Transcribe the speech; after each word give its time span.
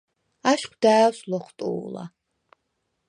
აშხვ 0.51 0.73
და̄̈ვს 0.81 1.19
ლოხვტუ̄ლა: 1.29 2.05